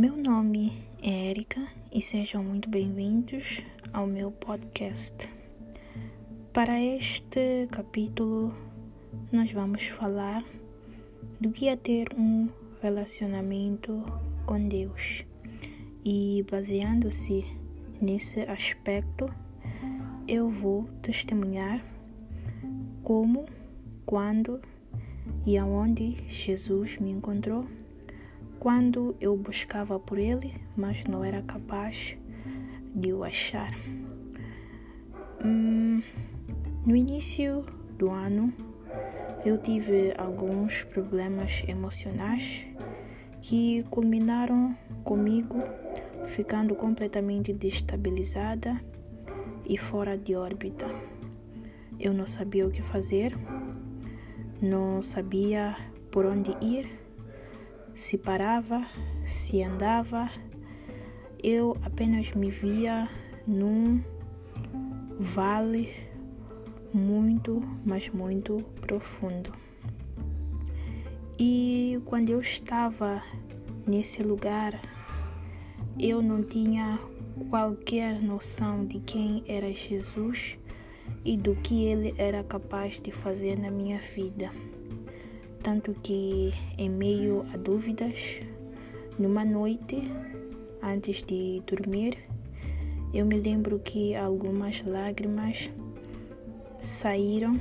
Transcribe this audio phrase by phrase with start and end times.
[0.00, 3.60] Meu nome é Erika e sejam muito bem-vindos
[3.92, 5.28] ao meu podcast.
[6.52, 8.54] Para este capítulo,
[9.32, 10.44] nós vamos falar
[11.40, 12.48] do que é ter um
[12.80, 14.04] relacionamento
[14.46, 15.24] com Deus.
[16.04, 17.44] E baseando-se
[18.00, 19.28] nesse aspecto,
[20.28, 21.84] eu vou testemunhar
[23.02, 23.46] como,
[24.06, 24.60] quando
[25.44, 27.66] e aonde Jesus me encontrou
[28.58, 32.16] quando eu buscava por ele, mas não era capaz
[32.94, 33.72] de o achar.
[35.44, 36.02] Hum,
[36.84, 37.64] no início
[37.96, 38.52] do ano,
[39.44, 42.64] eu tive alguns problemas emocionais
[43.40, 45.62] que culminaram comigo
[46.26, 48.80] ficando completamente destabilizada
[49.64, 50.86] e fora de órbita.
[51.98, 53.36] Eu não sabia o que fazer,
[54.60, 55.76] não sabia
[56.10, 56.97] por onde ir
[57.98, 58.86] se parava,
[59.26, 60.30] se andava,
[61.42, 63.10] eu apenas me via
[63.44, 64.00] num
[65.18, 65.92] vale
[66.94, 69.52] muito, mas muito profundo.
[71.36, 73.20] E quando eu estava
[73.84, 74.80] nesse lugar,
[75.98, 77.00] eu não tinha
[77.50, 80.56] qualquer noção de quem era Jesus
[81.24, 84.52] e do que ele era capaz de fazer na minha vida
[85.62, 88.40] tanto que, em meio a dúvidas,
[89.18, 90.02] numa noite,
[90.82, 92.18] antes de dormir,
[93.12, 95.70] eu me lembro que algumas lágrimas
[96.82, 97.58] saíram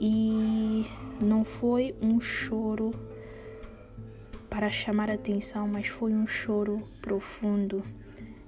[0.00, 0.84] e
[1.22, 2.92] não foi um choro
[4.50, 7.82] para chamar atenção, mas foi um choro profundo.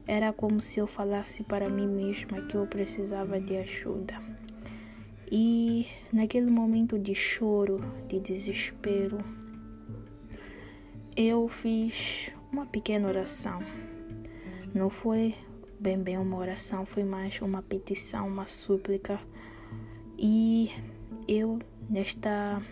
[0.07, 4.28] Era como se eu falasse para mim mesma que eu precisava de ajuda.
[5.31, 9.19] E naquele momento de choro, de desespero,
[11.15, 13.61] eu fiz uma pequena oração.
[14.75, 15.35] Não foi
[15.79, 19.21] bem bem uma oração, foi mais uma petição, uma súplica.
[20.19, 20.71] E
[21.27, 21.59] eu
[21.91, 22.63] nesta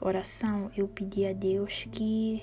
[0.00, 2.42] oração eu pedi a Deus que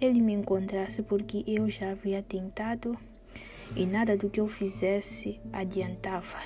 [0.00, 2.98] ele me encontrasse porque eu já havia tentado
[3.76, 6.38] e nada do que eu fizesse adiantava.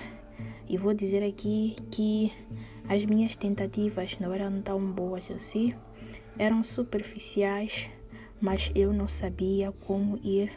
[0.68, 2.32] E vou dizer aqui que
[2.88, 5.74] as minhas tentativas não eram tão boas assim,
[6.38, 7.88] eram superficiais,
[8.40, 10.50] mas eu não sabia como ir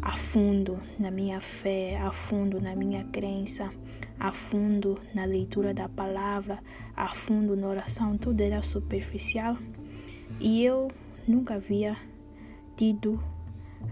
[0.00, 3.70] a fundo na minha fé, a fundo na minha crença,
[4.18, 6.58] a fundo na leitura da palavra,
[6.96, 9.56] a fundo na oração, tudo era superficial.
[10.40, 10.88] E eu
[11.26, 11.96] nunca havia
[12.76, 13.22] tido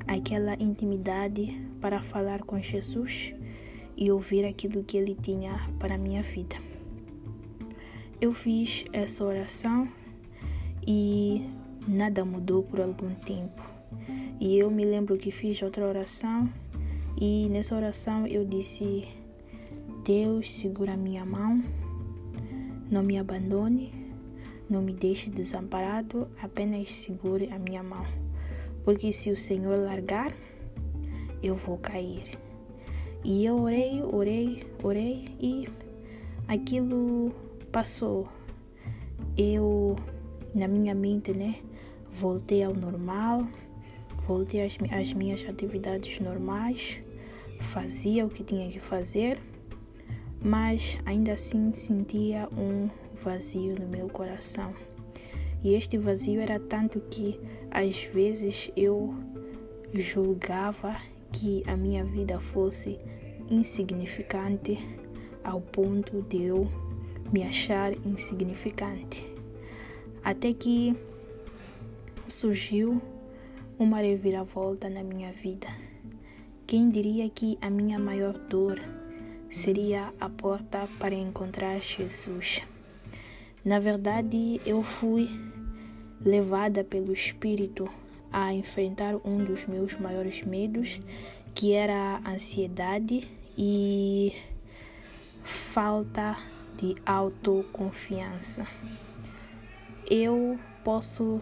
[0.07, 3.35] aquela intimidade para falar com Jesus
[3.97, 6.57] e ouvir aquilo que Ele tinha para minha vida.
[8.21, 9.89] Eu fiz essa oração
[10.87, 11.49] e
[11.87, 13.63] nada mudou por algum tempo.
[14.39, 16.53] E eu me lembro que fiz outra oração
[17.19, 19.09] e nessa oração eu disse:
[20.05, 21.63] Deus, segura a minha mão,
[22.91, 23.93] não me abandone,
[24.69, 28.05] não me deixe desamparado, apenas segure a minha mão.
[28.85, 30.33] Porque se o Senhor largar,
[31.43, 32.39] eu vou cair.
[33.29, 35.69] E eu orei, orei, orei e
[36.47, 37.33] aquilo
[37.73, 38.29] passou.
[39.37, 39.97] Eu,
[40.55, 41.57] na minha mente, né,
[42.13, 43.45] voltei ao normal,
[44.29, 46.99] voltei às, às minhas atividades normais,
[47.73, 49.41] fazia o que tinha que fazer,
[50.41, 52.89] mas ainda assim sentia um
[53.25, 54.73] vazio no meu coração.
[55.65, 57.41] E este vazio era tanto que
[57.73, 59.17] às vezes eu
[59.93, 60.97] julgava
[61.33, 63.01] que a minha vida fosse
[63.51, 64.79] insignificante
[65.43, 66.69] ao ponto de eu
[67.33, 69.25] me achar insignificante.
[70.23, 70.97] Até que
[72.29, 73.01] surgiu
[73.79, 75.69] uma reviravolta na minha vida.
[76.67, 78.81] Quem diria que a minha maior dor
[79.49, 82.63] seria a porta para encontrar Jesus?
[83.65, 85.29] Na verdade, eu fui
[86.21, 87.89] levada pelo Espírito
[88.33, 91.01] a enfrentar um dos meus maiores medos,
[91.57, 93.27] que era ansiedade
[93.57, 94.37] e
[95.43, 96.37] falta
[96.77, 98.67] de autoconfiança.
[100.09, 101.41] Eu posso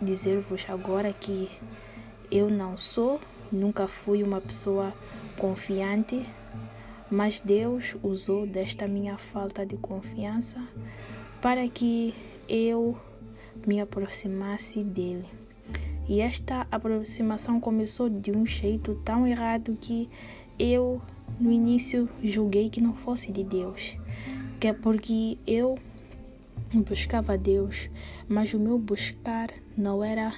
[0.00, 1.50] dizer-vos agora que
[2.30, 3.20] eu não sou,
[3.52, 4.94] nunca fui uma pessoa
[5.36, 6.24] confiante,
[7.10, 10.58] mas Deus usou desta minha falta de confiança
[11.42, 12.14] para que
[12.48, 12.98] eu
[13.66, 15.43] me aproximasse dele.
[16.08, 20.08] E esta aproximação começou de um jeito tão errado que
[20.58, 21.00] eu
[21.40, 23.96] no início julguei que não fosse de Deus,
[24.60, 25.78] que é porque eu
[26.74, 27.88] buscava Deus,
[28.28, 30.34] mas o meu buscar não era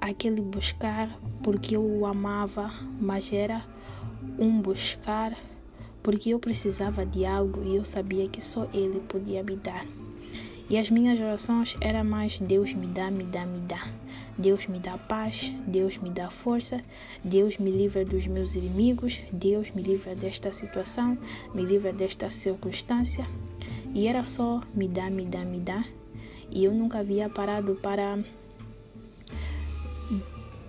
[0.00, 3.64] aquele buscar porque eu o amava, mas era
[4.38, 5.36] um buscar
[6.02, 9.84] porque eu precisava de algo e eu sabia que só Ele podia me dar.
[10.68, 13.88] E as minhas orações eram mais Deus me dá, me dá, me dá.
[14.36, 16.82] Deus me dá paz, Deus me dá força,
[17.22, 21.16] Deus me livra dos meus inimigos, Deus me livra desta situação,
[21.54, 23.24] me livra desta circunstância.
[23.94, 25.84] E era só me dá, me dá, me dá.
[26.50, 28.18] E eu nunca havia parado para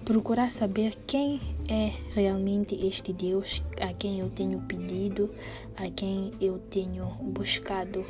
[0.05, 5.29] procurar saber quem é realmente este Deus a quem eu tenho pedido,
[5.75, 8.05] a quem eu tenho buscado.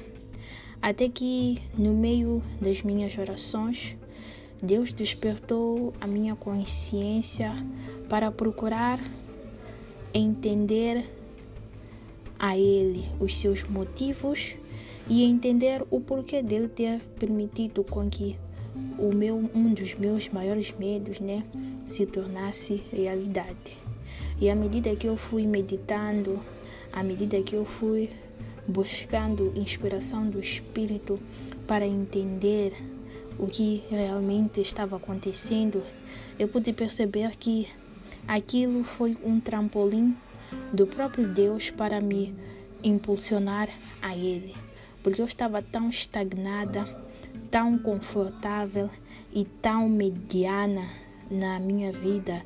[0.82, 3.96] Até que, no meio das minhas orações,
[4.62, 7.52] Deus despertou a minha consciência
[8.10, 9.00] para procurar
[10.14, 11.06] entender
[12.40, 14.56] a Ele os seus motivos
[15.10, 18.38] e entender o porquê dele ter permitido com que
[18.98, 21.44] o meu um dos meus maiores medos, né,
[21.86, 23.78] se tornasse realidade.
[24.40, 26.40] E à medida que eu fui meditando,
[26.92, 28.10] à medida que eu fui
[28.68, 31.19] buscando inspiração do Espírito
[31.66, 32.74] para entender
[33.40, 35.84] o que realmente estava acontecendo,
[36.38, 37.68] eu pude perceber que
[38.28, 40.16] aquilo foi um trampolim
[40.74, 42.36] do próprio Deus para me
[42.84, 43.69] impulsionar
[44.02, 44.56] a Ele,
[45.04, 46.86] porque eu estava tão estagnada,
[47.50, 48.90] tão confortável
[49.34, 50.90] e tão mediana
[51.30, 52.44] na minha vida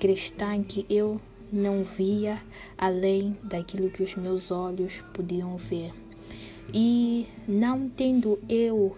[0.00, 1.20] cristã que eu
[1.52, 2.40] não via
[2.78, 5.92] além daquilo que os meus olhos podiam ver.
[6.72, 8.96] E não tendo eu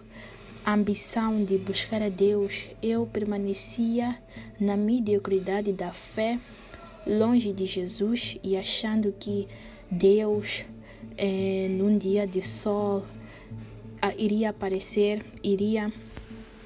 [0.63, 4.17] a ambição de buscar a Deus, eu permanecia
[4.59, 6.39] na mediocridade da fé,
[7.05, 9.47] longe de Jesus e achando que
[9.91, 10.63] Deus,
[11.17, 13.05] eh, num dia de sol,
[14.17, 15.91] iria aparecer, iria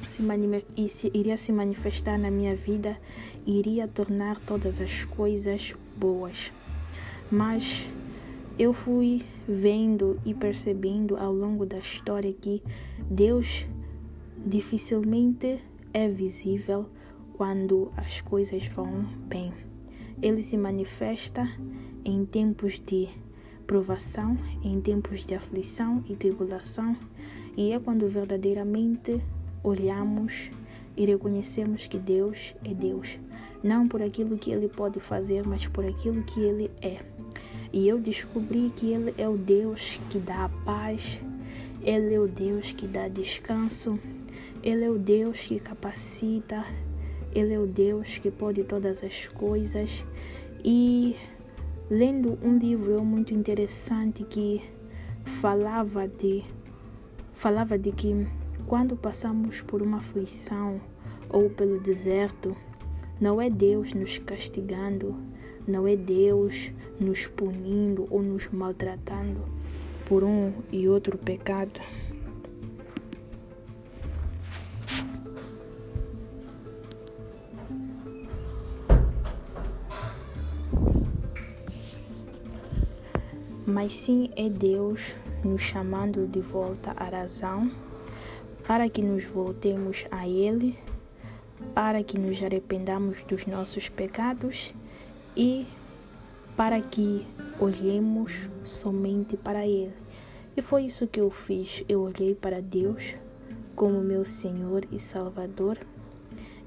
[0.07, 2.97] se, iria se manifestar na minha vida
[3.45, 6.51] iria tornar todas as coisas boas.
[7.31, 7.87] Mas
[8.57, 12.61] eu fui vendo e percebendo ao longo da história que
[13.09, 13.65] Deus
[14.45, 15.59] dificilmente
[15.93, 16.87] é visível
[17.33, 19.51] quando as coisas vão bem.
[20.21, 21.47] Ele se manifesta
[22.03, 23.07] em tempos de
[23.65, 26.97] provação, em tempos de aflição e tribulação,
[27.55, 29.21] e é quando verdadeiramente
[29.63, 30.49] olhamos
[30.95, 33.17] e reconhecemos que Deus é Deus,
[33.63, 36.99] não por aquilo que Ele pode fazer, mas por aquilo que Ele é.
[37.71, 41.21] E eu descobri que Ele é o Deus que dá a paz,
[41.81, 43.99] Ele é o Deus que dá descanso,
[44.63, 46.65] Ele é o Deus que capacita,
[47.33, 50.03] Ele é o Deus que pode todas as coisas.
[50.65, 51.15] E
[51.89, 54.61] lendo um livro muito interessante que
[55.23, 56.43] falava de
[57.33, 58.27] falava de que
[58.69, 60.79] quando passamos por uma aflição
[61.27, 62.55] ou pelo deserto,
[63.19, 65.15] não é Deus nos castigando,
[65.67, 69.43] não é Deus nos punindo ou nos maltratando
[70.05, 71.79] por um e outro pecado.
[83.65, 87.88] Mas sim é Deus nos chamando de volta à razão
[88.69, 90.77] para que nos voltemos a Ele,
[91.73, 94.75] para que nos arrependamos dos nossos pecados
[95.35, 95.65] e
[96.55, 97.25] para que
[97.59, 99.95] olhemos somente para Ele.
[100.55, 101.83] E foi isso que eu fiz.
[101.89, 103.15] Eu olhei para Deus
[103.75, 105.79] como meu Senhor e Salvador,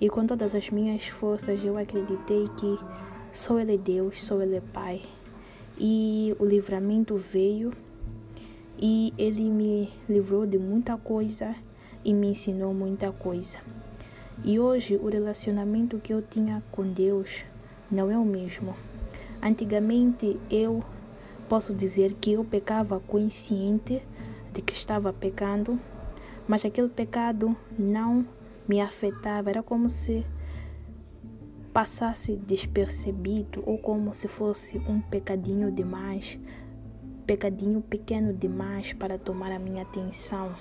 [0.01, 2.81] e com todas as minhas forças eu acreditei que
[3.33, 5.03] só Ele é Deus, só Ele é Pai.
[5.79, 7.73] E o livramento veio
[8.77, 11.55] e Ele me livrou de muita coisa
[12.05, 13.59] e me ensinou muita coisa.
[14.45, 17.45] E hoje o relacionamento que eu tinha com Deus
[17.91, 18.75] não é o mesmo.
[19.41, 20.83] Antigamente eu
[21.49, 24.03] posso dizer que eu pecava consciente
[24.53, 25.79] de que estava pecando,
[26.47, 28.27] mas aquele pecado não
[28.67, 30.25] me afetava, era como se
[31.73, 36.39] passasse despercebido ou como se fosse um pecadinho demais,
[37.27, 40.55] pecadinho pequeno demais para tomar a minha atenção.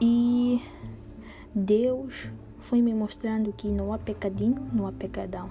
[0.00, 0.62] E
[1.54, 5.50] Deus foi me mostrando que não há pecadinho, não há pecadão.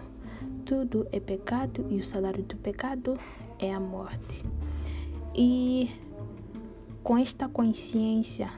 [0.65, 3.17] Tudo é pecado e o salário do pecado
[3.59, 4.43] é a morte.
[5.35, 5.91] E
[7.03, 8.51] com esta consciência,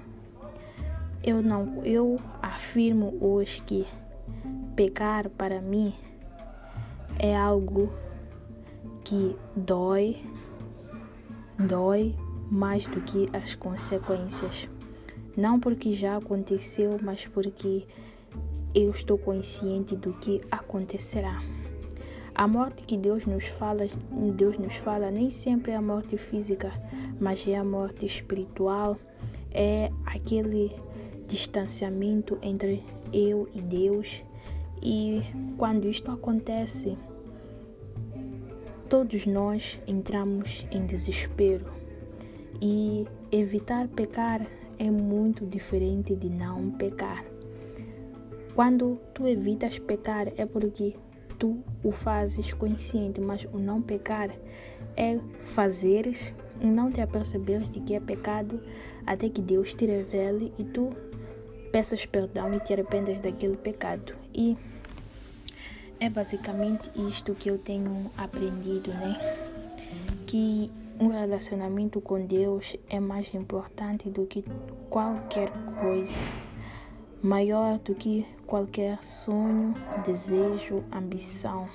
[1.23, 3.85] eu não, eu afirmo hoje que
[4.75, 5.93] pecar para mim
[7.19, 7.91] é algo
[9.03, 10.23] que dói,
[11.57, 12.15] dói
[12.49, 14.67] mais do que as consequências.
[15.35, 17.85] Não porque já aconteceu, mas porque
[18.73, 21.41] eu estou consciente do que acontecerá.
[22.33, 23.87] A morte que Deus nos fala,
[24.35, 26.71] Deus nos fala nem sempre é a morte física,
[27.19, 28.97] mas é a morte espiritual,
[29.51, 30.71] é aquele
[31.27, 32.83] distanciamento entre
[33.13, 34.23] eu e Deus.
[34.81, 35.21] E
[35.57, 36.97] quando isto acontece,
[38.89, 41.65] todos nós entramos em desespero.
[42.61, 44.45] E evitar pecar
[44.81, 47.23] é muito diferente de não pecar.
[48.55, 50.95] Quando tu evitas pecar é porque
[51.37, 54.31] tu o fazes consciente, mas o não pecar
[54.97, 55.19] é
[55.53, 58.59] fazeres e não te aperceberes de que é pecado
[59.05, 60.91] até que Deus te revele e tu
[61.71, 64.15] peças perdão e te arrependas daquele pecado.
[64.33, 64.57] E
[65.99, 69.15] é basicamente isto que eu tenho aprendido, né?
[70.25, 70.71] Que
[71.01, 74.45] um relacionamento com Deus é mais importante do que
[74.87, 76.19] qualquer coisa.
[77.23, 79.73] Maior do que qualquer sonho,
[80.05, 81.67] desejo, ambição,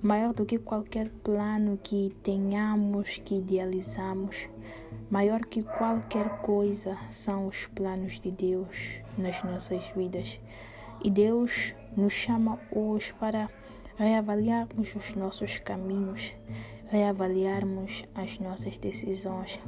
[0.00, 4.48] maior do que qualquer plano que tenhamos, que idealizamos,
[5.10, 10.40] maior que qualquer coisa são os planos de Deus nas nossas vidas.
[11.04, 13.50] E Deus nos chama hoje para
[13.98, 16.32] reavaliarmos os nossos caminhos,
[16.86, 19.60] reavaliarmos as nossas decisões,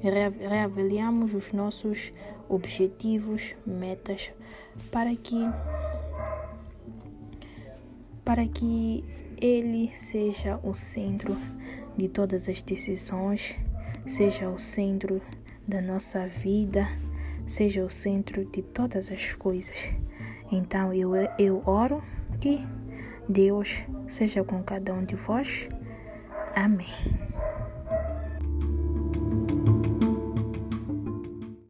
[0.00, 2.12] reavaliarmos os nossos
[2.48, 4.30] objetivos, metas,
[4.92, 5.38] para que
[8.24, 9.04] para que
[9.36, 11.36] ele seja o centro
[11.96, 13.56] de todas as decisões,
[14.06, 15.20] seja o centro
[15.66, 16.86] da nossa vida,
[17.44, 19.92] seja o centro de todas as coisas.
[20.52, 22.00] Então eu, eu oro
[22.40, 22.64] que
[23.32, 25.66] Deus seja com cada um de vós.
[26.54, 27.31] Amém.